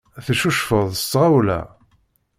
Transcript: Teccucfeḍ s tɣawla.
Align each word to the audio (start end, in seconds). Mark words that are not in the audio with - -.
Teccucfeḍ 0.25 0.89
s 1.01 1.03
tɣawla. 1.11 1.61